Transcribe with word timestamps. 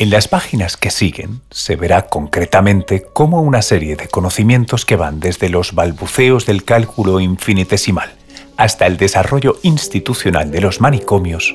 En 0.00 0.08
las 0.08 0.28
páginas 0.28 0.78
que 0.78 0.88
siguen 0.88 1.42
se 1.50 1.76
verá 1.76 2.06
concretamente 2.06 3.02
cómo 3.12 3.42
una 3.42 3.60
serie 3.60 3.96
de 3.96 4.08
conocimientos 4.08 4.86
que 4.86 4.96
van 4.96 5.20
desde 5.20 5.50
los 5.50 5.74
balbuceos 5.74 6.46
del 6.46 6.64
cálculo 6.64 7.20
infinitesimal 7.20 8.10
hasta 8.56 8.86
el 8.86 8.96
desarrollo 8.96 9.58
institucional 9.60 10.50
de 10.50 10.62
los 10.62 10.80
manicomios, 10.80 11.54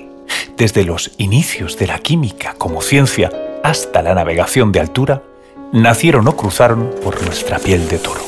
desde 0.58 0.84
los 0.84 1.14
inicios 1.18 1.80
de 1.80 1.88
la 1.88 1.98
química 1.98 2.54
como 2.54 2.84
ciencia 2.84 3.32
hasta 3.64 4.04
la 4.04 4.14
navegación 4.14 4.72
de 4.72 4.80
altura, 4.80 5.24
nacieron 5.74 6.28
o 6.28 6.38
cruzaron 6.38 6.94
por 7.04 7.20
nuestra 7.24 7.58
piel 7.58 7.88
de 7.88 7.98
toro. 7.98 8.22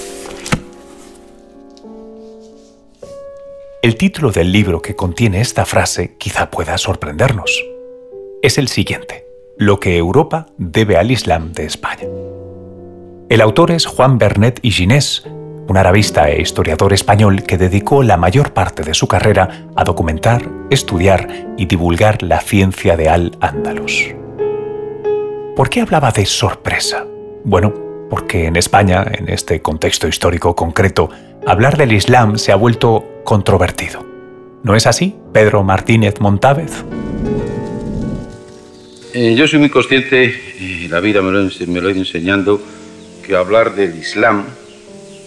El 3.83 3.95
título 3.97 4.31
del 4.31 4.51
libro 4.51 4.81
que 4.81 4.95
contiene 4.95 5.41
esta 5.41 5.63
frase 5.67 6.15
quizá 6.17 6.49
pueda 6.49 6.75
sorprendernos. 6.79 7.63
Es 8.41 8.57
el 8.57 8.67
siguiente, 8.67 9.26
Lo 9.59 9.79
que 9.79 9.97
Europa 9.97 10.45
debe 10.59 10.97
al 10.97 11.09
Islam 11.09 11.51
de 11.51 11.65
España. 11.65 12.03
El 13.27 13.41
autor 13.41 13.71
es 13.71 13.87
Juan 13.87 14.19
Bernet 14.19 14.59
y 14.61 14.71
un 15.67 15.77
arabista 15.77 16.29
e 16.29 16.39
historiador 16.39 16.93
español 16.93 17.41
que 17.41 17.57
dedicó 17.57 18.03
la 18.03 18.17
mayor 18.17 18.53
parte 18.53 18.83
de 18.83 18.93
su 18.93 19.07
carrera 19.07 19.65
a 19.75 19.83
documentar, 19.83 20.47
estudiar 20.69 21.27
y 21.57 21.65
divulgar 21.65 22.21
la 22.21 22.39
ciencia 22.39 22.95
de 22.95 23.09
Al-Ándalus. 23.09 24.13
¿Por 25.55 25.71
qué 25.71 25.81
hablaba 25.81 26.11
de 26.11 26.27
sorpresa? 26.27 27.07
Bueno, 27.43 27.73
porque 28.11 28.45
en 28.45 28.57
España, 28.57 29.05
en 29.11 29.27
este 29.27 29.63
contexto 29.63 30.07
histórico 30.07 30.55
concreto, 30.55 31.09
hablar 31.47 31.77
del 31.77 31.93
Islam 31.93 32.37
se 32.37 32.51
ha 32.51 32.55
vuelto 32.55 33.03
controvertido. 33.23 34.05
¿No 34.61 34.75
es 34.75 34.85
así, 34.85 35.15
Pedro 35.33 35.63
Martínez 35.63 36.21
Montávez? 36.21 36.85
Eh, 39.19 39.33
yo 39.33 39.47
soy 39.47 39.57
muy 39.57 39.71
consciente, 39.71 40.87
la 40.91 40.99
vida 40.99 41.23
me 41.23 41.31
lo, 41.31 41.49
me 41.65 41.81
lo 41.81 41.87
ha 41.87 41.91
ido 41.91 42.01
enseñando, 42.01 42.61
que 43.25 43.35
hablar 43.35 43.73
del 43.73 43.97
Islam 43.97 44.45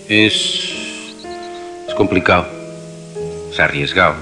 es, 0.08 1.16
es 1.88 1.94
complicado, 1.96 2.46
es 3.50 3.58
arriesgado. 3.58 4.14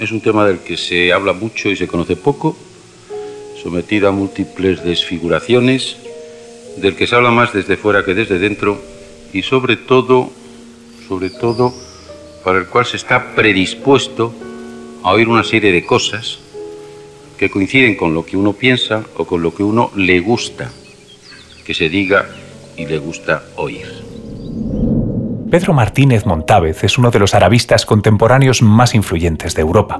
Es 0.00 0.10
un 0.12 0.22
tema 0.22 0.46
del 0.46 0.60
que 0.60 0.78
se 0.78 1.12
habla 1.12 1.34
mucho 1.34 1.68
y 1.68 1.76
se 1.76 1.86
conoce 1.86 2.16
poco, 2.16 2.56
sometido 3.62 4.08
a 4.08 4.12
múltiples 4.12 4.82
desfiguraciones, 4.82 5.98
del 6.78 6.96
que 6.96 7.06
se 7.06 7.16
habla 7.16 7.30
más 7.30 7.52
desde 7.52 7.76
fuera 7.76 8.02
que 8.02 8.14
desde 8.14 8.38
dentro 8.38 8.80
y 9.34 9.42
sobre 9.42 9.76
todo, 9.76 10.30
sobre 11.06 11.28
todo, 11.28 11.74
para 12.42 12.60
el 12.60 12.66
cual 12.68 12.86
se 12.86 12.96
está 12.96 13.34
predispuesto 13.34 14.32
a 15.02 15.12
oír 15.12 15.28
una 15.28 15.44
serie 15.44 15.70
de 15.70 15.84
cosas 15.84 16.38
que 17.40 17.48
coinciden 17.48 17.96
con 17.96 18.12
lo 18.12 18.26
que 18.26 18.36
uno 18.36 18.52
piensa 18.52 19.02
o 19.16 19.24
con 19.24 19.40
lo 19.40 19.54
que 19.54 19.62
uno 19.62 19.90
le 19.96 20.20
gusta 20.20 20.70
que 21.64 21.72
se 21.72 21.88
diga 21.88 22.26
y 22.76 22.84
le 22.84 22.98
gusta 22.98 23.44
oír. 23.56 23.86
Pedro 25.50 25.72
Martínez 25.72 26.26
Montávez 26.26 26.84
es 26.84 26.98
uno 26.98 27.10
de 27.10 27.18
los 27.18 27.34
arabistas 27.34 27.86
contemporáneos 27.86 28.60
más 28.60 28.94
influyentes 28.94 29.54
de 29.54 29.62
Europa. 29.62 29.98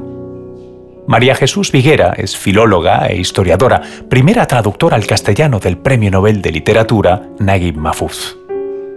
María 1.06 1.34
Jesús 1.34 1.72
Viguera 1.72 2.12
es 2.14 2.36
filóloga 2.36 3.06
e 3.06 3.16
historiadora, 3.16 3.80
primera 4.10 4.46
traductora 4.46 4.96
al 4.96 5.06
castellano 5.06 5.60
del 5.60 5.78
Premio 5.78 6.10
Nobel 6.10 6.42
de 6.42 6.52
Literatura 6.52 7.30
Naguib 7.38 7.78
Mahfouz. 7.78 8.36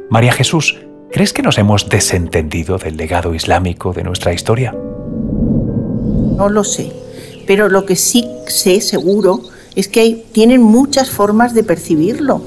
María 0.10 0.34
Jesús, 0.34 0.78
¿crees 1.14 1.32
que 1.32 1.44
nos 1.44 1.58
hemos 1.58 1.88
desentendido 1.88 2.78
del 2.78 2.98
legado 2.98 3.34
islámico 3.34 3.94
de 3.94 4.04
nuestra 4.04 4.34
historia? 4.34 4.74
No 4.74 6.50
lo 6.50 6.66
sé, 6.66 6.92
pero 7.46 7.70
lo 7.70 7.86
que 7.86 7.96
sí 7.96 8.28
sé 8.48 8.82
seguro 8.82 9.44
es 9.76 9.88
que 9.88 10.26
tienen 10.32 10.62
muchas 10.62 11.10
formas 11.10 11.54
de 11.54 11.64
percibirlo. 11.64 12.42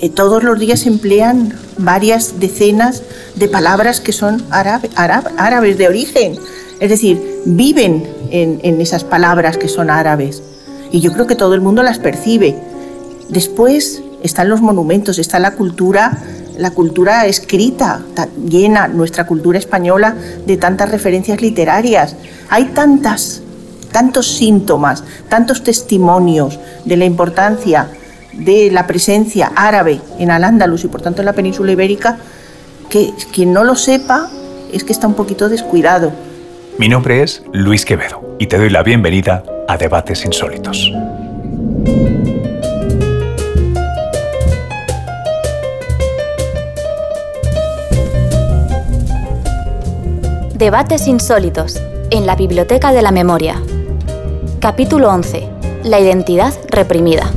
Eh, 0.00 0.08
todos 0.10 0.44
los 0.44 0.58
días 0.58 0.86
emplean 0.86 1.52
varias 1.76 2.38
decenas 2.38 3.02
de 3.34 3.48
palabras 3.48 4.00
que 4.00 4.12
son 4.12 4.44
árabes 4.50 5.78
de 5.78 5.88
origen. 5.88 6.36
Es 6.80 6.90
decir, 6.90 7.42
viven 7.44 8.04
en, 8.30 8.80
esas 8.80 9.04
palabras 9.04 9.56
que 9.56 9.68
son 9.68 9.90
árabes. 9.90 10.42
Y 10.92 11.00
yo 11.00 11.12
creo 11.12 11.26
que 11.26 11.34
todo 11.34 11.54
el 11.54 11.60
mundo 11.60 11.82
las 11.82 11.98
percibe. 11.98 12.56
Después 13.28 14.02
están 14.22 14.48
los 14.48 14.60
monumentos, 14.60 15.18
está 15.18 15.38
la 15.38 15.54
cultura, 15.54 16.18
la 16.56 16.70
cultura 16.70 17.26
escrita, 17.26 18.02
llena 18.48 18.88
nuestra 18.88 19.26
cultura 19.26 19.58
española 19.58 20.14
de 20.46 20.56
tantas 20.56 20.90
referencias 20.90 21.42
literarias. 21.42 22.14
Hay 22.48 22.66
tantas, 22.66 23.42
tantos 23.90 24.26
síntomas, 24.26 25.04
tantos 25.28 25.62
testimonios 25.62 26.58
de 26.84 26.96
la 26.96 27.04
importancia 27.04 27.88
de 28.32 28.70
la 28.70 28.86
presencia 28.86 29.52
árabe 29.56 30.00
en 30.18 30.30
Al-Ándalus 30.30 30.84
y 30.84 30.88
por 30.88 31.02
tanto 31.02 31.22
en 31.22 31.26
la 31.26 31.32
península 31.32 31.72
ibérica, 31.72 32.18
que 32.88 33.12
quien 33.32 33.52
no 33.52 33.64
lo 33.64 33.74
sepa 33.74 34.30
es 34.72 34.84
que 34.84 34.92
está 34.92 35.06
un 35.06 35.14
poquito 35.14 35.48
descuidado. 35.48 36.12
Mi 36.78 36.88
nombre 36.88 37.22
es 37.22 37.42
Luis 37.52 37.84
Quevedo 37.84 38.36
y 38.38 38.46
te 38.46 38.58
doy 38.58 38.70
la 38.70 38.82
bienvenida 38.82 39.42
a 39.66 39.76
Debates 39.76 40.24
Insólitos. 40.24 40.92
Debates 50.54 51.06
Insólitos 51.06 51.80
en 52.10 52.26
la 52.26 52.34
Biblioteca 52.34 52.92
de 52.92 53.02
la 53.02 53.12
Memoria. 53.12 53.62
Capítulo 54.60 55.08
11. 55.10 55.48
La 55.84 56.00
identidad 56.00 56.52
reprimida. 56.68 57.30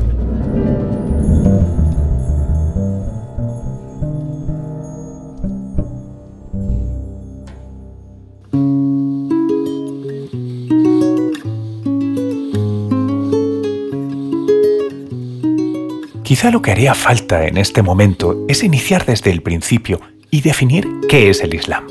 Quizá 16.24 16.50
lo 16.50 16.64
que 16.64 16.72
haría 16.72 16.96
falta 16.96 17.46
en 17.46 17.58
este 17.58 17.84
momento 17.84 18.46
es 18.48 18.64
iniciar 18.64 19.06
desde 19.06 19.30
el 19.30 19.44
principio 19.44 20.02
y 20.32 20.42
definir 20.42 20.88
qué 21.08 21.30
es 21.30 21.44
el 21.44 21.54
Islam. 21.54 21.86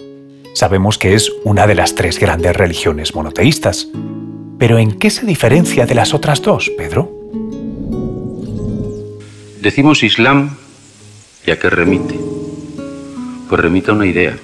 Sabemos 0.55 0.99
que 0.99 1.15
es 1.15 1.31
una 1.45 1.69
de 1.69 1.77
las 1.77 1.95
tres 1.95 2.19
grandes 2.19 2.57
religiones 2.57 3.15
monoteístas, 3.15 3.87
pero 4.61 4.79
¿en 4.79 4.93
qué 4.93 5.09
se 5.09 5.25
diferencia 5.25 5.87
de 5.87 5.95
las 5.95 6.13
otras 6.13 6.43
dos, 6.43 6.71
Pedro? 6.77 7.11
Decimos 9.63 10.03
Islam 10.03 10.51
y 11.47 11.51
a 11.51 11.59
qué 11.59 11.71
remite. 11.71 12.21
Pues 13.49 13.59
remite 13.59 13.91
a 13.91 13.95
una 13.95 14.05
idea. 14.05 14.37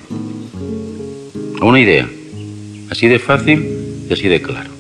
A 1.61 1.65
una 1.67 1.81
idea. 1.81 2.09
Así 2.91 3.09
de 3.09 3.19
fácil 3.19 4.07
y 4.09 4.13
así 4.13 4.27
de 4.27 4.41
claro. 4.41 4.71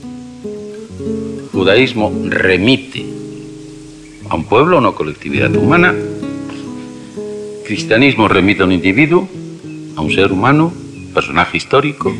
Judaísmo 1.52 2.10
remite 2.30 3.04
a 4.30 4.36
un 4.36 4.44
pueblo, 4.44 4.78
a 4.78 4.80
una 4.80 4.92
colectividad 4.92 5.54
humana. 5.54 5.94
Cristianismo 7.66 8.26
remite 8.26 8.62
a 8.62 8.64
un 8.64 8.72
individuo, 8.72 9.28
a 9.96 10.00
un 10.00 10.10
ser 10.10 10.32
humano, 10.32 10.72
personaje 11.12 11.58
histórico. 11.58 12.10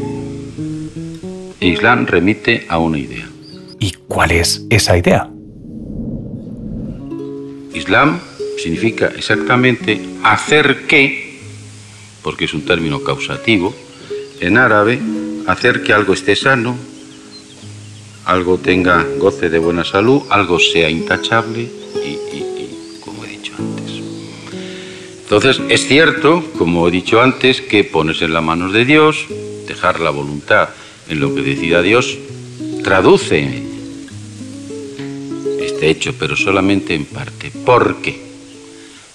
Islam 1.61 2.07
remite 2.07 2.67
a 2.69 2.79
una 2.79 2.99
idea. 2.99 3.29
¿Y 3.79 3.93
cuál 4.09 4.33
es 4.33 4.65
esa 4.71 4.97
idea? 4.97 5.31
Islam 7.75 8.19
significa 8.59 9.07
exactamente 9.09 10.01
hacer 10.23 10.87
que, 10.87 11.41
porque 12.23 12.47
es 12.47 12.55
un 12.55 12.65
término 12.65 13.03
causativo, 13.03 13.75
en 14.41 14.59
árabe, 14.59 14.99
hacer 15.47 15.83
que 15.83 15.93
algo 15.93 16.15
esté 16.15 16.37
sano, 16.37 16.77
algo 18.25 18.59
tenga 18.59 19.07
goce 19.19 19.49
de 19.49 19.59
buena 19.59 19.85
salud, 19.85 20.23
algo 20.31 20.59
sea 20.59 20.91
intachable, 20.91 21.69
Entonces, 25.27 25.61
es 25.71 25.89
cierto, 25.89 26.45
como 26.57 26.87
he 26.87 26.91
dicho 26.93 27.21
antes, 27.21 27.61
que 27.61 27.83
ponerse 27.83 28.27
en 28.27 28.33
las 28.33 28.45
manos 28.45 28.73
de 28.73 28.85
Dios, 28.85 29.27
dejar 29.67 29.99
la 29.99 30.11
voluntad 30.11 30.69
en 31.09 31.21
lo 31.21 31.35
que 31.35 31.43
decida 31.43 31.83
Dios, 31.83 32.17
traduce 32.83 33.63
este 35.61 35.91
hecho, 35.91 36.15
pero 36.19 36.37
solamente 36.37 36.95
en 36.95 37.05
parte. 37.05 37.51
¿Por 37.65 37.97
qué? 38.03 38.21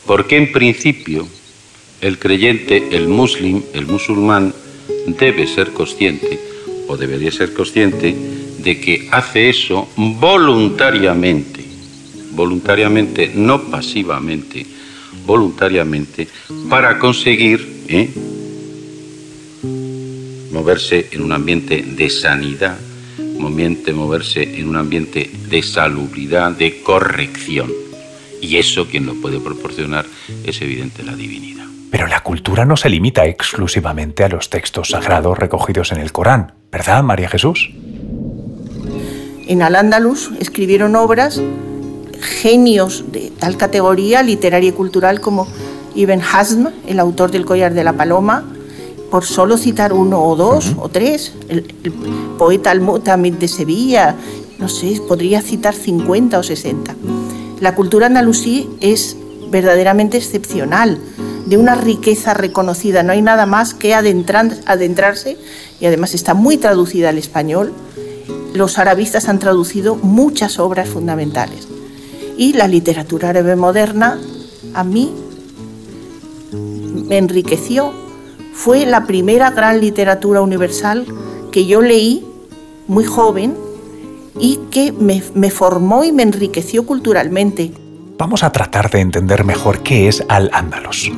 Porque 0.05 0.37
en 0.37 0.51
principio 0.51 1.27
el 2.01 2.17
creyente, 2.17 2.89
el 2.91 3.07
muslim, 3.07 3.61
el 3.73 3.85
musulmán, 3.85 4.53
debe 5.19 5.47
ser 5.47 5.71
consciente, 5.71 6.39
o 6.87 6.97
debería 6.97 7.31
ser 7.31 7.53
consciente, 7.53 8.15
de 8.59 8.79
que 8.79 9.07
hace 9.11 9.49
eso 9.49 9.87
voluntariamente, 9.95 11.63
voluntariamente, 12.31 13.31
no 13.33 13.63
pasivamente, 13.63 14.65
voluntariamente 15.25 16.27
para 16.69 16.97
conseguir 16.99 17.85
¿eh? 17.87 18.09
Moverse 20.51 21.07
en 21.11 21.21
un 21.21 21.31
ambiente 21.31 21.81
de 21.81 22.09
sanidad, 22.09 22.77
moverse 23.93 24.43
en 24.59 24.67
un 24.67 24.77
ambiente 24.77 25.29
de 25.49 25.63
salubridad, 25.63 26.51
de 26.51 26.81
corrección. 26.81 27.71
Y 28.41 28.57
eso 28.57 28.87
quien 28.87 29.05
lo 29.05 29.15
puede 29.15 29.39
proporcionar 29.39 30.05
es 30.43 30.61
evidente 30.61 31.03
la 31.03 31.15
divinidad. 31.15 31.65
Pero 31.91 32.07
la 32.07 32.21
cultura 32.21 32.65
no 32.65 32.77
se 32.77 32.89
limita 32.89 33.25
exclusivamente 33.25 34.23
a 34.23 34.29
los 34.29 34.49
textos 34.49 34.89
sagrados 34.89 35.37
recogidos 35.37 35.91
en 35.91 35.99
el 35.99 36.11
Corán, 36.11 36.53
¿verdad, 36.71 37.03
María 37.03 37.29
Jesús? 37.29 37.69
En 39.47 39.61
Al-Ándalus 39.61 40.31
escribieron 40.39 40.95
obras 40.95 41.41
genios 42.21 43.11
de 43.11 43.31
tal 43.37 43.57
categoría 43.57 44.23
literaria 44.23 44.69
y 44.69 44.73
cultural 44.73 45.19
como 45.19 45.47
Ibn 45.95 46.21
Hazm, 46.21 46.67
el 46.87 46.99
autor 46.99 47.31
del 47.31 47.45
Collar 47.45 47.73
de 47.73 47.83
la 47.83 47.93
Paloma, 47.93 48.45
por 49.11 49.25
solo 49.25 49.57
citar 49.57 49.91
uno 49.93 50.23
o 50.23 50.35
dos 50.35 50.73
o 50.79 50.89
tres, 50.89 51.33
el, 51.49 51.63
poeta 52.37 52.71
Al-Mutamid 52.71 53.33
de 53.33 53.47
Sevilla, 53.47 54.15
no 54.57 54.69
sé, 54.69 54.99
podría 55.07 55.41
citar 55.41 55.75
50 55.75 56.39
o 56.39 56.43
60. 56.43 56.95
La 57.59 57.75
cultura 57.75 58.07
andalusí 58.07 58.69
es 58.79 59.17
verdaderamente 59.51 60.17
excepcional, 60.17 60.97
de 61.45 61.57
una 61.57 61.75
riqueza 61.75 62.33
reconocida, 62.33 63.03
no 63.03 63.11
hay 63.11 63.21
nada 63.21 63.45
más 63.45 63.73
que 63.73 63.93
adentrarse, 63.93 65.37
y 65.81 65.85
además 65.85 66.13
está 66.13 66.33
muy 66.33 66.57
traducida 66.57 67.09
al 67.09 67.17
español. 67.17 67.73
Los 68.53 68.77
arabistas 68.77 69.27
han 69.27 69.39
traducido 69.39 69.95
muchas 69.95 70.59
obras 70.59 70.87
fundamentales. 70.87 71.67
Y 72.37 72.53
la 72.53 72.67
literatura 72.67 73.29
árabe 73.29 73.55
moderna 73.55 74.17
a 74.73 74.83
mí 74.83 75.13
me 77.07 77.17
enriqueció. 77.17 78.00
Fue 78.53 78.85
la 78.85 79.05
primera 79.05 79.51
gran 79.51 79.79
literatura 79.79 80.41
universal 80.41 81.05
que 81.51 81.65
yo 81.65 81.81
leí 81.81 82.25
muy 82.87 83.05
joven 83.05 83.55
y 84.39 84.59
que 84.69 84.91
me, 84.91 85.21
formó 85.51 86.03
y 86.03 86.11
me 86.11 86.23
enriqueció 86.23 86.85
culturalmente. 86.85 87.71
Vamos 88.17 88.43
a 88.43 88.51
tratar 88.51 88.89
de 88.91 88.99
entender 88.99 89.43
mejor 89.43 89.81
qué 89.83 90.07
es 90.07 90.23
Al-Ándalus. 90.27 91.11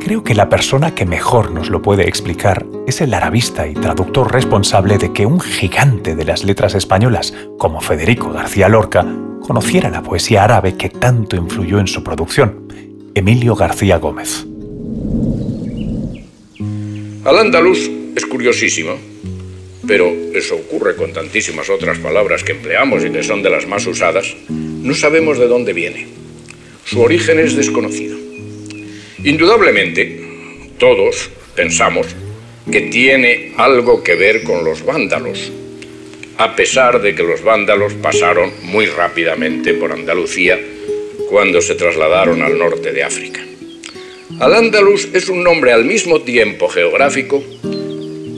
Creo 0.00 0.22
que 0.22 0.34
la 0.34 0.48
persona 0.48 0.94
que 0.94 1.06
mejor 1.06 1.50
nos 1.50 1.70
lo 1.70 1.80
puede 1.80 2.06
explicar 2.06 2.66
es 2.86 3.00
el 3.00 3.14
arabista 3.14 3.66
y 3.66 3.74
traductor 3.74 4.32
responsable 4.32 4.98
de 4.98 5.12
que 5.12 5.24
un 5.24 5.40
gigante 5.40 6.14
de 6.14 6.24
las 6.24 6.44
letras 6.44 6.74
españolas 6.74 7.32
como 7.58 7.80
Federico 7.80 8.30
García 8.30 8.68
Lorca 8.68 9.06
conociera 9.40 9.90
la 9.90 10.02
poesía 10.02 10.44
árabe 10.44 10.76
que 10.76 10.90
tanto 10.90 11.36
influyó 11.36 11.78
en 11.78 11.86
su 11.86 12.04
producción, 12.04 12.68
Emilio 13.14 13.54
García 13.54 13.98
Gómez. 13.98 14.46
Al 17.24 17.38
andaluz 17.38 17.90
es 18.14 18.26
curiosísimo, 18.26 18.98
pero 19.86 20.12
eso 20.34 20.56
ocurre 20.56 20.94
con 20.94 21.14
tantísimas 21.14 21.70
otras 21.70 21.98
palabras 21.98 22.44
que 22.44 22.52
empleamos 22.52 23.02
y 23.02 23.10
que 23.10 23.22
son 23.22 23.42
de 23.42 23.48
las 23.48 23.66
más 23.66 23.86
usadas. 23.86 24.36
No 24.50 24.94
sabemos 24.94 25.38
de 25.38 25.46
dónde 25.46 25.72
viene. 25.72 26.06
Su 26.84 27.00
origen 27.00 27.38
es 27.38 27.56
desconocido. 27.56 28.18
Indudablemente, 29.24 30.20
todos 30.78 31.30
pensamos 31.56 32.08
que 32.70 32.82
tiene 32.82 33.54
algo 33.56 34.02
que 34.02 34.16
ver 34.16 34.42
con 34.42 34.62
los 34.62 34.84
vándalos, 34.84 35.50
a 36.36 36.54
pesar 36.54 37.00
de 37.00 37.14
que 37.14 37.22
los 37.22 37.42
vándalos 37.42 37.94
pasaron 37.94 38.52
muy 38.64 38.84
rápidamente 38.84 39.72
por 39.72 39.92
Andalucía 39.92 40.60
cuando 41.30 41.62
se 41.62 41.74
trasladaron 41.74 42.42
al 42.42 42.58
norte 42.58 42.92
de 42.92 43.02
África. 43.02 43.40
Al-Ándalus 44.40 45.08
es 45.12 45.28
un 45.28 45.44
nombre 45.44 45.72
al 45.72 45.84
mismo 45.84 46.20
tiempo 46.20 46.68
geográfico, 46.68 47.42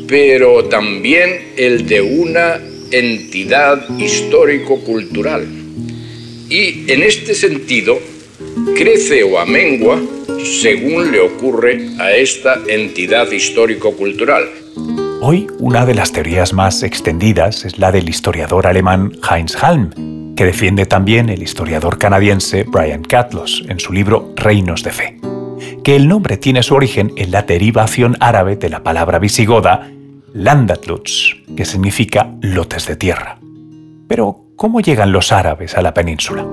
pero 0.06 0.64
también 0.66 1.52
el 1.56 1.86
de 1.86 2.02
una 2.02 2.60
entidad 2.90 3.88
histórico-cultural. 3.98 5.46
Y 6.48 6.90
en 6.92 7.02
este 7.02 7.34
sentido, 7.34 7.98
crece 8.76 9.24
o 9.24 9.38
amengua 9.38 10.00
según 10.44 11.10
le 11.10 11.20
ocurre 11.20 11.88
a 11.98 12.12
esta 12.12 12.60
entidad 12.68 13.30
histórico-cultural. 13.30 14.48
Hoy 15.20 15.46
una 15.58 15.86
de 15.86 15.94
las 15.94 16.12
teorías 16.12 16.52
más 16.52 16.82
extendidas 16.82 17.64
es 17.64 17.78
la 17.78 17.90
del 17.90 18.08
historiador 18.08 18.66
alemán 18.66 19.12
Heinz 19.28 19.56
Halm, 19.56 20.34
que 20.36 20.44
defiende 20.44 20.86
también 20.86 21.30
el 21.30 21.42
historiador 21.42 21.98
canadiense 21.98 22.64
Brian 22.64 23.02
Catlos 23.02 23.64
en 23.68 23.80
su 23.80 23.92
libro 23.92 24.32
Reinos 24.36 24.82
de 24.82 24.92
Fe, 24.92 25.16
que 25.86 25.94
el 25.94 26.08
nombre 26.08 26.36
tiene 26.36 26.64
su 26.64 26.74
origen 26.74 27.12
en 27.16 27.30
la 27.30 27.42
derivación 27.42 28.16
árabe 28.18 28.56
de 28.56 28.68
la 28.68 28.82
palabra 28.82 29.20
visigoda 29.20 29.88
Landatlutz, 30.34 31.36
que 31.56 31.64
significa 31.64 32.34
lotes 32.42 32.88
de 32.88 32.96
tierra. 32.96 33.38
Pero, 34.08 34.36
¿cómo 34.56 34.80
llegan 34.80 35.12
los 35.12 35.30
árabes 35.30 35.76
a 35.76 35.82
la 35.82 35.94
península? 35.94 36.44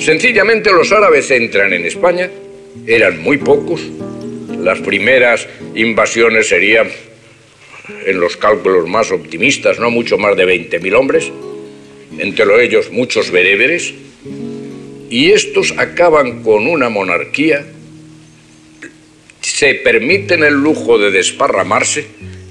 Sencillamente 0.00 0.72
los 0.72 0.90
árabes 0.90 1.30
entran 1.30 1.72
en 1.74 1.84
España, 1.84 2.28
eran 2.88 3.22
muy 3.22 3.36
pocos, 3.36 3.82
las 4.58 4.80
primeras 4.80 5.46
invasiones 5.76 6.48
serían, 6.48 6.88
en 8.04 8.18
los 8.18 8.36
cálculos 8.36 8.88
más 8.88 9.12
optimistas, 9.12 9.78
no 9.78 9.92
mucho 9.92 10.18
más 10.18 10.36
de 10.36 10.44
20.000 10.44 10.94
hombres, 10.96 11.30
entre 12.18 12.64
ellos 12.64 12.90
muchos 12.90 13.30
bereberes, 13.30 13.94
y 15.10 15.30
estos 15.30 15.74
acaban 15.78 16.42
con 16.42 16.66
una 16.66 16.88
monarquía, 16.88 17.64
se 19.40 19.74
permiten 19.74 20.42
el 20.42 20.54
lujo 20.54 20.98
de 20.98 21.10
desparramarse 21.10 22.06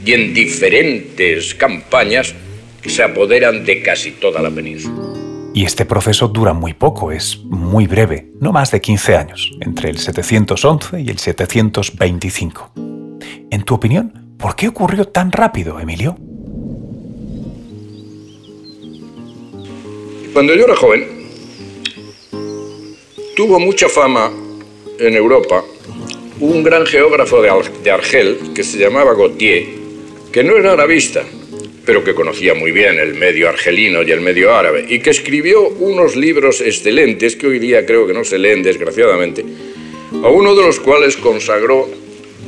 y 0.06 0.13
en 0.13 0.34
diferentes 0.34 1.54
campañas 1.56 2.34
se 2.86 3.04
apoderan 3.04 3.66
de 3.66 3.81
casi 3.81 4.12
toda 4.12 4.42
la 4.42 4.50
península. 4.50 4.96
Y 5.54 5.63
este 5.63 5.86
proceso 5.86 6.28
dura 6.28 6.54
muy 6.54 6.74
poco, 6.74 7.12
es 7.12 7.40
muy 7.46 7.88
breve, 7.88 8.28
no 8.42 8.52
más 8.52 8.72
de 8.72 8.81
15 8.81 9.16
años, 9.16 9.52
entre 9.62 9.90
el 9.90 9.98
711 9.98 11.02
y 11.02 11.10
el 11.10 11.18
725. 11.18 12.72
En 13.52 13.63
tu 13.63 13.74
opinión, 13.74 14.36
¿por 14.38 14.56
qué 14.56 14.68
ocurrió 14.68 15.06
tan 15.06 15.31
rápido, 15.31 15.80
Emilio? 15.80 16.18
Cuando 20.33 20.54
yo 20.54 20.66
era 20.66 20.76
joven, 20.76 21.15
tuvo 23.35 23.59
mucha 23.59 23.89
fama 23.89 24.31
en 24.97 25.13
Europa 25.13 25.63
un 26.39 26.63
gran 26.63 26.85
geógrafo 26.85 27.42
de, 27.42 27.92
Argel 27.92 28.37
que 28.54 28.63
se 28.63 28.77
llamaba 28.77 29.13
Gautier, 29.13 29.65
que 30.31 30.44
no 30.44 30.57
era 30.57 30.73
arabista, 30.73 31.23
pero 31.85 32.04
que 32.04 32.15
conocía 32.15 32.54
muy 32.54 32.71
bien 32.71 32.97
el 32.97 33.13
medio 33.13 33.47
argelino 33.47 34.04
y 34.04 34.11
el 34.11 34.21
medio 34.21 34.54
árabe, 34.54 34.85
y 34.89 34.99
que 34.99 35.11
escribió 35.11 35.68
unos 35.68 36.15
libros 36.15 36.61
excelentes 36.61 37.35
que 37.35 37.47
hoy 37.47 37.59
día 37.59 37.85
creo 37.85 38.07
que 38.07 38.13
no 38.13 38.23
se 38.23 38.37
leen 38.37 38.63
desgraciadamente, 38.63 39.45
a 40.23 40.30
uno 40.30 40.56
de 40.56 40.63
los 40.63 40.80
cuales 40.80 41.15
consagró 41.18 41.87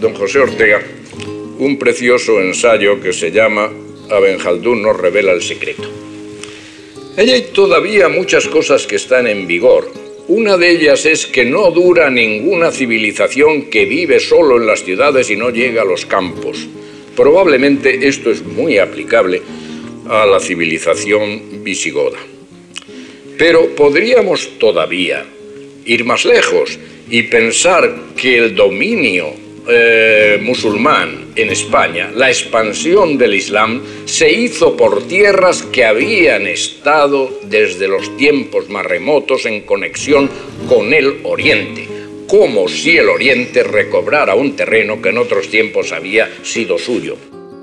don 0.02 0.14
José 0.16 0.40
Ortega 0.40 0.82
un 1.60 1.80
precioso 1.80 2.40
ensayo 2.40 3.02
que 3.02 3.14
se 3.14 3.32
llama 3.32 3.72
A 4.10 4.20
Benjaldún 4.20 4.82
nos 4.82 4.98
revela 4.98 5.32
el 5.32 5.42
secreto. 5.42 5.90
Hay 7.18 7.50
todavía 7.52 8.10
muchas 8.10 8.48
cosas 8.48 8.86
que 8.86 8.96
están 8.96 9.26
en 9.26 9.48
vigor. 9.48 10.07
Una 10.30 10.58
de 10.58 10.70
ellas 10.72 11.06
es 11.06 11.26
que 11.26 11.46
no 11.46 11.72
dura 11.72 12.10
ninguna 12.10 12.72
civilización 12.72 13.70
que 13.70 13.86
vive 13.86 14.20
solo 14.20 14.58
en 14.58 14.68
las 14.68 14.84
ciudades 14.84 15.30
y 15.30 15.38
no 15.38 15.52
llega 15.52 15.84
a 15.84 15.86
los 15.86 16.06
campos. 16.06 16.68
Probablemente 17.16 18.08
esto 18.08 18.30
es 18.30 18.44
muy 18.44 18.78
aplicable 18.78 19.42
a 20.10 20.26
la 20.26 20.42
civilización 20.42 21.64
visigoda. 21.64 22.18
Pero 23.38 23.74
podríamos 23.74 24.60
todavía 24.60 25.26
ir 25.86 26.04
más 26.04 26.26
lejos 26.26 26.78
y 27.10 27.24
pensar 27.24 27.96
que 28.18 28.38
el 28.38 28.54
dominio 28.54 29.47
eh, 29.70 30.40
musulmán 30.42 31.28
en 31.36 31.50
España, 31.50 32.10
la 32.14 32.30
expansión 32.30 33.18
del 33.18 33.36
Islam, 33.36 33.82
se 34.06 34.32
hizo 34.32 34.76
por 34.78 35.08
tierras 35.08 35.64
que 35.64 35.86
habían 35.86 36.48
estado 36.48 37.40
desde 37.44 37.88
los 37.88 38.16
tiempos 38.18 38.70
más 38.70 38.86
remotos 38.86 39.46
en 39.46 39.62
conexión 39.62 40.30
con 40.68 40.94
el 40.94 41.22
Oriente 41.24 41.98
como 42.28 42.68
si 42.68 42.98
el 42.98 43.10
Oriente 43.10 43.64
recobrara 43.64 44.36
un 44.36 44.56
terreno 44.56 45.02
que 45.02 45.10
en 45.10 45.18
otros 45.18 45.50
tiempos 45.50 45.94
había 45.94 46.28
sido 46.44 46.78
suyo. 46.78 47.16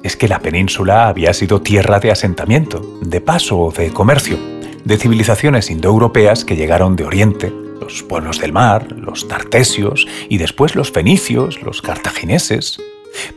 Es 0.02 0.16
que 0.16 0.28
la 0.28 0.40
península 0.40 1.08
había 1.08 1.32
sido 1.32 1.60
tierra 1.60 2.00
de 2.00 2.10
asentamiento, 2.10 2.98
de 3.00 3.20
paso 3.20 3.58
o 3.58 3.72
de 3.72 3.90
comercio, 3.90 4.38
de 4.84 4.96
civilizaciones 4.96 5.70
indoeuropeas 5.70 6.44
que 6.44 6.56
llegaron 6.56 6.96
de 6.96 7.04
Oriente, 7.04 7.52
los 7.80 8.02
pueblos 8.02 8.40
del 8.40 8.52
mar, 8.52 8.92
los 8.92 9.28
tartesios 9.28 10.06
y 10.28 10.38
después 10.38 10.74
los 10.74 10.90
fenicios, 10.90 11.62
los 11.62 11.82
cartagineses. 11.82 12.78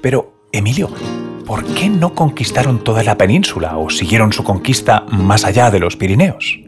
Pero, 0.01 0.33
Emilio, 0.51 0.89
¿por 1.45 1.63
qué 1.73 1.89
no 1.89 2.13
conquistaron 2.13 2.83
toda 2.83 3.03
la 3.03 3.17
península 3.17 3.77
o 3.77 3.89
siguieron 3.89 4.33
su 4.33 4.43
conquista 4.43 5.05
más 5.11 5.45
allá 5.45 5.71
de 5.71 5.79
los 5.79 5.95
Pirineos? 5.95 6.59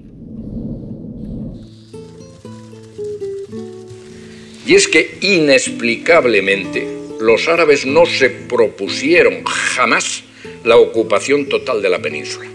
Y 4.66 4.76
es 4.76 4.88
que 4.88 5.18
inexplicablemente 5.22 6.88
los 7.20 7.48
árabes 7.48 7.86
no 7.86 8.06
se 8.06 8.30
propusieron 8.30 9.44
jamás 9.44 10.24
la 10.64 10.78
ocupación 10.78 11.48
total 11.50 11.82
de 11.82 11.90
la 11.90 12.00
península. 12.00 12.48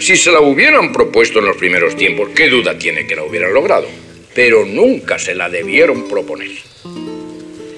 Si 0.00 0.16
se 0.16 0.30
la 0.30 0.40
hubieran 0.40 0.92
propuesto 0.92 1.38
en 1.38 1.46
los 1.46 1.56
primeros 1.56 1.96
tiempos, 1.96 2.28
qué 2.34 2.48
duda 2.48 2.78
tiene 2.78 3.06
que 3.06 3.16
la 3.16 3.24
hubieran 3.24 3.54
logrado, 3.54 3.86
pero 4.34 4.64
nunca 4.64 5.18
se 5.18 5.34
la 5.34 5.48
debieron 5.48 6.08
proponer. 6.08 6.50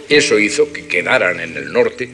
Eso 0.09 0.39
hizo 0.39 0.73
que 0.73 0.87
quedaran 0.87 1.41
en 1.41 1.57
el 1.57 1.73
norte 1.73 2.09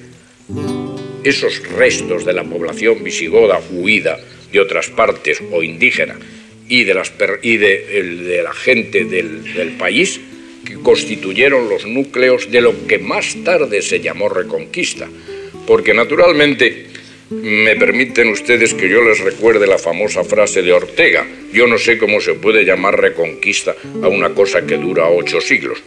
esos 1.25 1.63
restos 1.73 2.25
de 2.25 2.33
la 2.33 2.45
población 2.45 3.03
visigoda 3.03 3.61
huida 3.73 4.19
de 4.53 4.61
otras 4.61 4.89
partes 4.89 5.43
o 5.51 5.63
indígena 5.63 6.17
y 6.69 6.85
de, 6.85 6.95
la 6.95 8.53
gente 8.53 9.05
del 9.05 9.73
país 9.79 10.21
que 10.65 10.75
constituyeron 10.75 11.69
los 11.69 11.87
núcleos 11.87 12.51
de 12.51 12.61
lo 12.61 12.87
que 12.87 12.99
más 12.99 13.37
tarde 13.45 13.83
se 13.83 14.01
llamó 14.01 14.29
Reconquista, 14.29 15.09
porque 15.67 15.95
naturalmente 15.95 16.88
me 17.31 17.77
permiten 17.77 18.29
ustedes 18.29 18.73
que 18.75 18.89
yo 18.89 19.03
les 19.03 19.21
recuerde 19.21 19.67
la 19.67 19.79
famosa 19.79 20.25
frase 20.25 20.63
de 20.63 20.73
Ortega, 20.73 21.27
yo 21.53 21.67
no 21.67 21.79
sé 21.79 21.99
cómo 21.99 22.21
se 22.21 22.35
puede 22.35 22.65
llamar 22.65 23.01
reconquista 23.01 23.75
a 24.03 24.09
una 24.09 24.31
cosa 24.31 24.67
que 24.67 24.77
dura 24.77 25.09
ocho 25.09 25.41
siglos. 25.41 25.83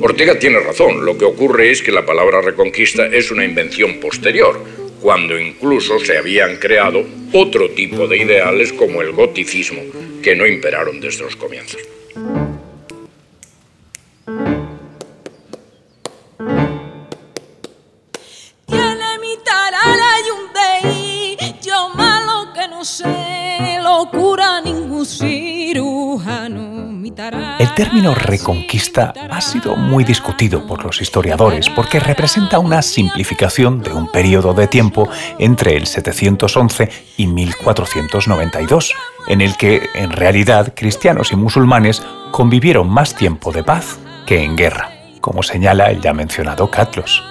Ortega 0.00 0.38
tiene 0.38 0.60
razón, 0.60 1.04
lo 1.04 1.18
que 1.18 1.24
ocurre 1.24 1.70
es 1.70 1.82
que 1.82 1.92
la 1.92 2.06
palabra 2.06 2.40
reconquista 2.40 3.06
es 3.06 3.30
una 3.30 3.44
invención 3.44 3.98
posterior, 4.00 4.60
cuando 5.00 5.38
incluso 5.38 5.98
se 5.98 6.16
habían 6.16 6.56
creado 6.56 7.04
otro 7.32 7.70
tipo 7.70 8.06
de 8.06 8.18
ideales 8.18 8.72
como 8.72 9.02
el 9.02 9.12
goticismo, 9.12 9.82
que 10.22 10.36
no 10.36 10.46
imperaron 10.46 11.00
desde 11.00 11.24
los 11.24 11.36
comienzos. 11.36 11.80
Ningún 24.64 25.06
cirujano. 25.06 26.84
El 27.58 27.74
término 27.74 28.14
reconquista 28.14 29.12
ha 29.30 29.40
sido 29.40 29.76
muy 29.76 30.04
discutido 30.04 30.66
por 30.66 30.84
los 30.84 31.00
historiadores 31.00 31.70
porque 31.70 32.00
representa 32.00 32.58
una 32.58 32.82
simplificación 32.82 33.80
de 33.82 33.92
un 33.92 34.10
periodo 34.10 34.52
de 34.52 34.66
tiempo 34.66 35.08
entre 35.38 35.76
el 35.76 35.86
711 35.86 36.90
y 37.16 37.26
1492, 37.26 38.94
en 39.28 39.40
el 39.40 39.56
que 39.56 39.88
en 39.94 40.10
realidad 40.10 40.72
cristianos 40.74 41.32
y 41.32 41.36
musulmanes 41.36 42.02
convivieron 42.32 42.88
más 42.88 43.14
tiempo 43.14 43.52
de 43.52 43.62
paz 43.62 43.98
que 44.26 44.42
en 44.42 44.56
guerra, 44.56 44.90
como 45.20 45.42
señala 45.42 45.90
el 45.90 46.00
ya 46.00 46.12
mencionado 46.12 46.70
Catlos. 46.70 47.22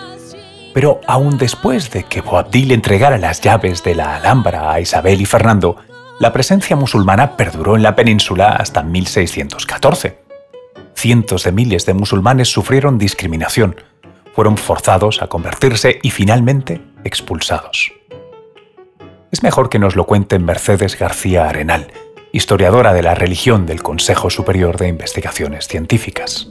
Pero 0.74 1.02
aún 1.08 1.38
después 1.38 1.92
de 1.92 2.04
que 2.04 2.22
Boabdil 2.22 2.72
entregara 2.72 3.18
las 3.18 3.42
llaves 3.42 3.84
de 3.84 3.96
la 3.96 4.16
Alhambra 4.16 4.72
a 4.72 4.80
Isabel 4.80 5.22
y 5.22 5.26
Fernando, 5.26 5.78
la 6.20 6.34
presencia 6.34 6.76
musulmana 6.76 7.38
perduró 7.38 7.76
en 7.76 7.84
la 7.84 7.96
península 7.96 8.50
hasta 8.54 8.82
1614. 8.82 10.20
Cientos 10.96 11.44
de 11.44 11.52
miles 11.52 11.86
de 11.86 11.94
musulmanes 11.94 12.52
sufrieron 12.52 12.98
discriminación, 12.98 13.76
fueron 14.34 14.58
forzados 14.58 15.22
a 15.22 15.28
convertirse 15.28 16.00
y 16.02 16.12
finalmente 16.12 16.82
expulsados. 17.04 17.92
Es 19.32 19.44
mejor 19.44 19.70
que 19.70 19.80
nos 19.80 19.96
lo 19.96 20.06
cuente 20.06 20.40
Mercedes 20.40 20.98
García 20.98 21.50
Arenal, 21.50 21.92
historiadora 22.32 22.94
de 22.94 23.04
la 23.04 23.16
religión 23.16 23.66
del 23.66 23.84
Consejo 23.84 24.30
Superior 24.30 24.78
de 24.78 24.88
Investigaciones 24.88 25.68
Científicas. 25.68 26.48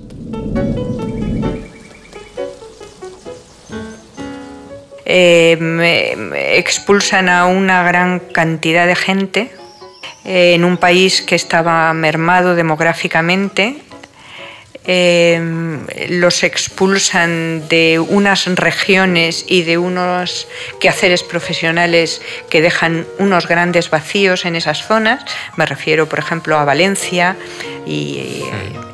Eh, 5.04 6.56
expulsan 6.56 7.28
a 7.28 7.46
una 7.46 7.82
gran 7.82 8.20
cantidad 8.20 8.86
de 8.86 8.94
gente 8.94 9.50
eh, 10.24 10.54
en 10.54 10.64
un 10.64 10.76
país 10.76 11.22
que 11.22 11.34
estaba 11.34 11.92
mermado 11.92 12.54
demográficamente. 12.54 13.76
Eh, 14.84 15.40
los 16.08 16.42
expulsan 16.42 17.68
de 17.68 18.00
unas 18.00 18.46
regiones 18.46 19.44
y 19.46 19.62
de 19.62 19.78
unos 19.78 20.48
quehaceres 20.80 21.22
profesionales 21.22 22.20
que 22.50 22.60
dejan 22.60 23.06
unos 23.18 23.46
grandes 23.46 23.90
vacíos 23.90 24.44
en 24.44 24.56
esas 24.56 24.84
zonas. 24.84 25.24
Me 25.56 25.66
refiero, 25.66 26.08
por 26.08 26.18
ejemplo, 26.18 26.58
a 26.58 26.64
Valencia 26.64 27.36
y 27.86 28.42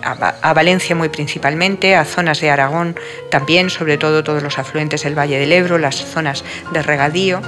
a, 0.02 0.52
Valencia 0.52 0.94
muy 0.94 1.08
principalmente, 1.08 1.94
a 1.94 2.04
zonas 2.04 2.40
de 2.42 2.50
Aragón 2.50 2.94
también, 3.30 3.70
sobre 3.70 3.96
todo 3.96 4.22
todos 4.22 4.42
los 4.42 4.58
afluentes 4.58 5.04
del 5.04 5.18
Valle 5.18 5.38
del 5.38 5.52
Ebro, 5.52 5.78
las 5.78 5.96
zonas 5.96 6.44
de 6.70 6.82
regadío. 6.82 7.40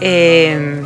Eh, 0.00 0.80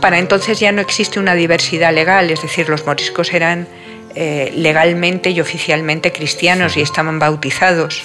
para 0.00 0.18
entonces 0.18 0.60
ya 0.60 0.70
no 0.70 0.80
existe 0.80 1.18
una 1.18 1.34
diversidad 1.34 1.92
legal, 1.92 2.30
es 2.30 2.42
decir, 2.42 2.68
los 2.68 2.86
moriscos 2.86 3.32
eran 3.32 3.68
eh, 4.14 4.52
legalmente 4.54 5.30
y 5.30 5.40
oficialmente 5.40 6.12
cristianos 6.12 6.76
y 6.76 6.82
estaban 6.82 7.18
bautizados. 7.18 8.02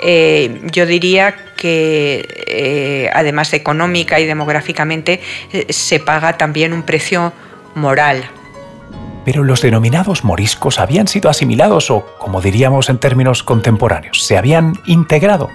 Eh, 0.00 0.60
yo 0.72 0.86
diría 0.86 1.34
que 1.56 2.26
eh, 2.46 3.10
además 3.12 3.50
de 3.50 3.56
económica 3.56 4.20
y 4.20 4.26
demográficamente 4.26 5.20
se 5.68 6.00
paga 6.00 6.36
también 6.36 6.72
un 6.72 6.82
precio 6.82 7.32
moral. 7.74 8.24
Pero 9.24 9.42
los 9.42 9.62
denominados 9.62 10.22
moriscos 10.22 10.78
habían 10.78 11.08
sido 11.08 11.30
asimilados 11.30 11.90
o, 11.90 12.06
como 12.18 12.42
diríamos 12.42 12.90
en 12.90 12.98
términos 12.98 13.42
contemporáneos, 13.42 14.22
se 14.22 14.36
habían 14.36 14.74
integrado 14.86 15.48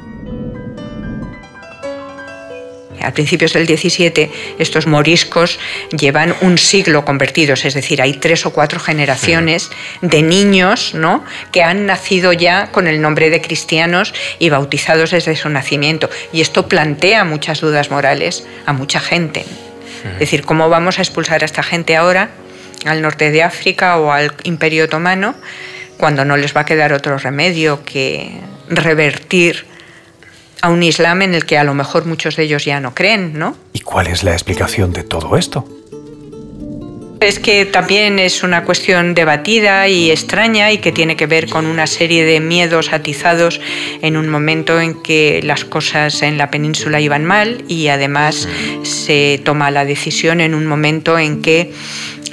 a 3.02 3.12
principios 3.14 3.54
del 3.54 3.66
17 3.66 4.32
estos 4.60 4.88
moriscos 4.88 5.60
llevan 5.98 6.36
un 6.42 6.58
siglo 6.58 7.06
convertidos, 7.06 7.66
es 7.66 7.74
decir, 7.74 8.02
hay 8.02 8.14
tres 8.14 8.46
o 8.46 8.52
cuatro 8.52 8.80
generaciones 8.80 9.70
de 10.02 10.22
niños 10.22 10.94
¿no? 10.94 11.24
que 11.52 11.64
han 11.64 11.86
nacido 11.86 12.34
ya 12.34 12.72
con 12.72 12.88
el 12.88 13.02
nombre 13.02 13.30
de 13.30 13.42
cristianos 13.42 14.14
y 14.40 14.50
bautizados 14.50 15.12
desde 15.12 15.36
su 15.36 15.50
nacimiento. 15.50 16.10
Y 16.34 16.42
esto 16.42 16.68
plantea 16.68 17.24
muchas 17.24 17.62
dudas 17.62 17.92
morales 17.92 18.46
a 18.66 18.74
mucha 18.74 19.00
gente. 19.00 19.46
Es 20.14 20.20
decir, 20.20 20.44
¿cómo 20.44 20.70
vamos 20.70 20.98
a 21.00 21.02
expulsar 21.02 21.42
a 21.42 21.46
esta 21.46 21.64
gente 21.64 21.96
ahora 21.96 22.30
al 22.86 23.02
norte 23.02 23.32
de 23.32 23.44
África 23.44 23.98
o 23.98 24.12
al 24.12 24.34
Imperio 24.44 24.86
Otomano 24.86 25.36
cuando 25.98 26.24
no 26.24 26.38
les 26.38 26.56
va 26.56 26.62
a 26.62 26.66
quedar 26.66 26.94
otro 26.94 27.18
remedio 27.18 27.84
que 27.84 28.32
revertir 28.70 29.66
a 30.62 30.70
un 30.70 30.84
Islam 30.84 31.22
en 31.22 31.34
el 31.34 31.46
que 31.46 31.58
a 31.58 31.64
lo 31.64 31.74
mejor 31.74 32.06
muchos 32.06 32.36
de 32.36 32.44
ellos 32.44 32.66
ya 32.66 32.80
no 32.80 32.94
creen, 32.94 33.38
¿no? 33.38 33.56
¿Y 33.74 33.80
cuál 33.80 34.08
es 34.08 34.24
la 34.24 34.34
explicación 34.34 34.94
de 34.94 35.04
todo 35.04 35.38
esto? 35.38 35.68
Es 37.20 37.38
que 37.38 37.66
también 37.66 38.18
es 38.18 38.44
una 38.44 38.64
cuestión 38.64 39.14
debatida 39.14 39.90
y 39.90 40.10
extraña 40.10 40.72
y 40.72 40.78
que 40.78 40.94
tiene 40.94 41.18
que 41.18 41.28
ver 41.28 41.50
con 41.50 41.66
una 41.66 41.86
serie 41.86 42.24
de 42.24 42.40
miedos 42.40 42.94
atizados 42.94 43.60
en 44.02 44.16
un 44.16 44.30
momento 44.30 44.80
en 44.80 45.02
que 45.04 45.42
las 45.44 45.66
cosas 45.66 46.22
en 46.22 46.38
la 46.38 46.50
península 46.50 47.02
iban 47.02 47.26
mal 47.26 47.66
y 47.68 47.90
además 47.90 48.48
se 48.84 49.42
toma 49.44 49.70
la 49.70 49.84
decisión 49.84 50.40
en 50.40 50.56
un 50.56 50.66
momento 50.66 51.20
en 51.20 51.42
que 51.42 51.74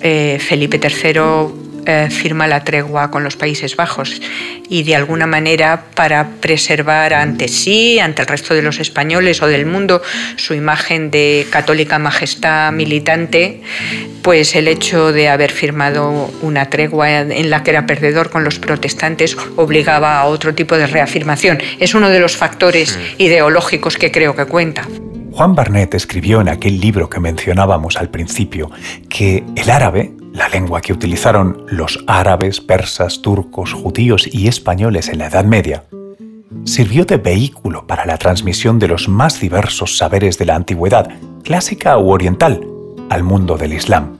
eh, 0.02 0.38
Felipe 0.40 0.78
III 0.80 1.65
eh, 1.86 2.08
firma 2.10 2.46
la 2.46 2.64
tregua 2.64 3.10
con 3.10 3.22
los 3.24 3.36
Países 3.36 3.76
Bajos 3.76 4.20
y 4.68 4.82
de 4.82 4.96
alguna 4.96 5.26
manera 5.26 5.84
para 5.94 6.28
preservar 6.40 7.14
ante 7.14 7.48
sí, 7.48 7.98
ante 8.00 8.22
el 8.22 8.28
resto 8.28 8.54
de 8.54 8.62
los 8.62 8.80
españoles 8.80 9.40
o 9.42 9.46
del 9.46 9.66
mundo, 9.66 10.02
su 10.36 10.54
imagen 10.54 11.10
de 11.10 11.46
católica 11.50 11.98
majestad 11.98 12.72
militante, 12.72 13.62
pues 14.22 14.56
el 14.56 14.68
hecho 14.68 15.12
de 15.12 15.28
haber 15.28 15.52
firmado 15.52 16.30
una 16.42 16.68
tregua 16.70 17.20
en 17.20 17.50
la 17.50 17.62
que 17.62 17.70
era 17.70 17.86
perdedor 17.86 18.30
con 18.30 18.42
los 18.42 18.58
protestantes 18.58 19.36
obligaba 19.56 20.18
a 20.18 20.24
otro 20.24 20.54
tipo 20.54 20.76
de 20.76 20.86
reafirmación. 20.86 21.58
Es 21.78 21.94
uno 21.94 22.08
de 22.08 22.18
los 22.18 22.36
factores 22.36 22.98
ideológicos 23.18 23.96
que 23.96 24.10
creo 24.10 24.34
que 24.34 24.46
cuenta. 24.46 24.88
Juan 25.36 25.54
Barnett 25.54 25.92
escribió 25.92 26.40
en 26.40 26.48
aquel 26.48 26.80
libro 26.80 27.10
que 27.10 27.20
mencionábamos 27.20 27.98
al 27.98 28.08
principio 28.08 28.70
que 29.10 29.44
el 29.54 29.68
árabe 29.68 30.12
la 30.36 30.50
lengua 30.50 30.82
que 30.82 30.92
utilizaron 30.92 31.64
los 31.66 32.04
árabes, 32.06 32.60
persas, 32.60 33.22
turcos, 33.22 33.72
judíos 33.72 34.28
y 34.30 34.48
españoles 34.48 35.08
en 35.08 35.18
la 35.18 35.28
Edad 35.28 35.46
Media, 35.46 35.84
sirvió 36.64 37.06
de 37.06 37.16
vehículo 37.16 37.86
para 37.86 38.04
la 38.04 38.18
transmisión 38.18 38.78
de 38.78 38.88
los 38.88 39.08
más 39.08 39.40
diversos 39.40 39.96
saberes 39.96 40.36
de 40.36 40.44
la 40.44 40.54
antigüedad, 40.54 41.08
clásica 41.42 41.96
u 41.96 42.10
oriental, 42.10 42.60
al 43.08 43.22
mundo 43.22 43.56
del 43.56 43.72
Islam. 43.72 44.18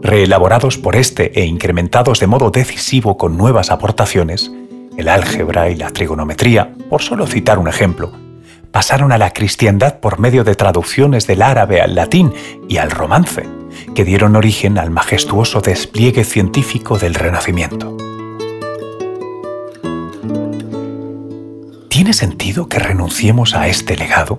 Reelaborados 0.00 0.78
por 0.78 0.94
este 0.94 1.40
e 1.40 1.44
incrementados 1.44 2.20
de 2.20 2.28
modo 2.28 2.52
decisivo 2.52 3.16
con 3.16 3.36
nuevas 3.36 3.72
aportaciones, 3.72 4.52
el 4.96 5.08
álgebra 5.08 5.70
y 5.70 5.74
la 5.74 5.90
trigonometría, 5.90 6.72
por 6.88 7.02
solo 7.02 7.26
citar 7.26 7.58
un 7.58 7.66
ejemplo, 7.66 8.12
pasaron 8.70 9.10
a 9.10 9.18
la 9.18 9.32
cristiandad 9.32 9.98
por 9.98 10.20
medio 10.20 10.44
de 10.44 10.54
traducciones 10.54 11.26
del 11.26 11.42
árabe 11.42 11.80
al 11.80 11.96
latín 11.96 12.32
y 12.68 12.76
al 12.76 12.92
romance, 12.92 13.55
que 13.94 14.04
dieron 14.04 14.36
origen 14.36 14.78
al 14.78 14.90
majestuoso 14.90 15.60
despliegue 15.60 16.24
científico 16.24 16.98
del 16.98 17.14
Renacimiento. 17.14 17.96
¿tiene 21.96 22.12
sentido 22.12 22.68
que 22.68 22.78
renunciemos 22.78 23.56
a 23.56 23.66
este 23.66 23.96
legado? 23.96 24.38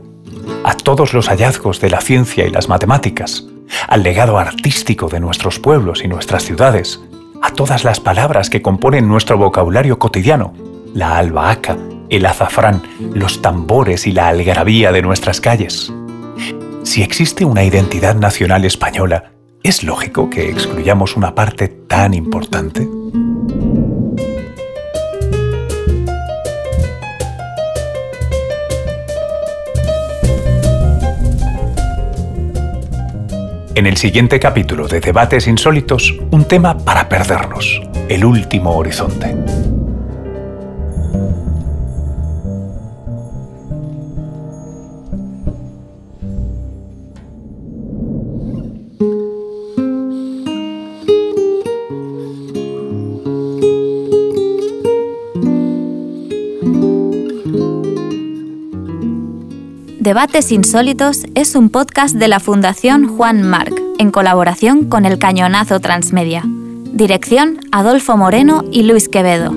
A 0.64 0.74
todos 0.74 1.14
los 1.14 1.28
hallazgos 1.28 1.82
de 1.82 1.90
la 1.90 2.00
ciencia 2.00 2.46
y 2.46 2.50
las 2.50 2.70
matemáticas, 2.70 3.46
al 3.90 4.04
legado 4.04 4.38
artístico 4.38 5.10
de 5.10 5.20
nuestros 5.20 5.60
pueblos 5.60 6.02
y 6.02 6.08
nuestras 6.08 6.44
ciudades, 6.46 7.02
a 7.42 7.50
todas 7.50 7.84
las 7.84 8.00
palabras 8.00 8.50
que 8.50 8.62
componen 8.62 9.10
nuestro 9.10 9.38
vocabulario 9.38 10.00
cotidiano, 10.00 10.54
la 10.94 11.18
albahaca, 11.18 11.76
el 12.10 12.26
azafrán, 12.28 12.84
los 13.14 13.42
tambores 13.42 14.08
y 14.08 14.14
la 14.14 14.30
algarabía 14.30 14.94
de 14.94 15.02
nuestras 15.02 15.42
calles. 15.42 15.92
Si 16.88 17.04
existe 17.04 17.44
una 17.44 17.66
identidad 17.66 18.16
nacional 18.16 18.64
española, 18.64 19.34
¿es 19.62 19.84
lógico 19.84 20.30
que 20.30 20.50
excluyamos 20.50 21.18
una 21.18 21.36
parte 21.36 21.68
tan 21.68 22.14
importante? 22.14 22.88
En 33.76 33.86
el 33.86 33.98
siguiente 33.98 34.40
capítulo 34.40 34.88
de 34.88 35.02
Debates 35.02 35.46
Insólitos, 35.46 36.18
un 36.32 36.46
tema 36.46 36.78
para 36.78 37.10
perdernos, 37.10 37.82
el 38.08 38.24
último 38.24 38.78
horizonte. 38.78 39.36
Debates 60.08 60.54
Insólitos 60.54 61.26
es 61.36 61.54
un 61.54 61.70
podcast 61.70 62.16
de 62.16 62.30
la 62.30 62.40
Fundación 62.40 63.18
Juan 63.18 63.44
Marc, 63.44 63.78
en 64.00 64.10
colaboración 64.10 64.86
con 64.86 65.04
el 65.04 65.20
Cañonazo 65.20 65.82
Transmedia. 65.82 66.44
Dirección 66.46 67.60
Adolfo 67.74 68.16
Moreno 68.16 68.64
y 68.72 68.84
Luis 68.84 69.10
Quevedo. 69.10 69.54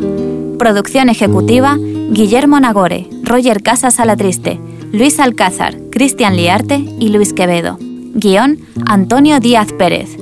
Producción 0.58 1.08
ejecutiva 1.08 1.76
Guillermo 1.78 2.58
Nagore, 2.58 3.08
Roger 3.22 3.62
Casas 3.62 4.00
Alatriste, 4.00 4.58
Luis 4.90 5.20
Alcázar, 5.20 5.76
Cristian 5.92 6.34
Liarte 6.34 6.84
y 6.98 7.10
Luis 7.10 7.32
Quevedo. 7.32 7.78
Guión 7.80 8.58
Antonio 8.86 9.38
Díaz 9.38 9.72
Pérez. 9.72 10.16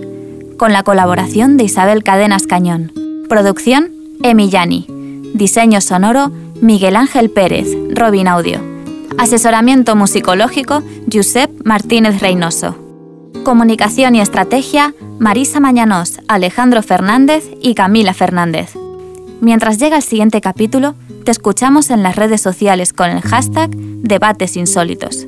Con 0.58 0.74
la 0.74 0.82
colaboración 0.82 1.56
de 1.56 1.64
Isabel 1.64 2.04
Cadenas 2.04 2.46
Cañón. 2.46 2.92
Producción 3.30 3.92
Emillani. 4.22 4.84
Diseño 5.32 5.80
sonoro 5.80 6.30
Miguel 6.60 6.96
Ángel 6.96 7.30
Pérez, 7.30 7.66
Robin 7.94 8.28
Audio. 8.28 8.67
Asesoramiento 9.18 9.96
musicológico, 9.96 10.80
Josep 11.12 11.50
Martínez 11.64 12.20
Reynoso. 12.20 12.76
Comunicación 13.44 14.14
y 14.14 14.20
estrategia, 14.20 14.94
Marisa 15.18 15.58
Mañanos, 15.58 16.20
Alejandro 16.28 16.84
Fernández 16.84 17.44
y 17.60 17.74
Camila 17.74 18.14
Fernández. 18.14 18.74
Mientras 19.40 19.78
llega 19.78 19.96
el 19.96 20.04
siguiente 20.04 20.40
capítulo, 20.40 20.94
te 21.24 21.32
escuchamos 21.32 21.90
en 21.90 22.04
las 22.04 22.14
redes 22.14 22.40
sociales 22.40 22.92
con 22.92 23.10
el 23.10 23.20
hashtag 23.22 23.70
Debates 23.74 24.56
Insólitos. 24.56 25.26